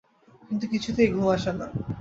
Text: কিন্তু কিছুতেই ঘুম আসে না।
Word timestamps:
কিন্তু 0.49 0.65
কিছুতেই 0.67 1.09
ঘুম 1.13 1.25
আসে 1.27 1.51
না। 1.53 1.65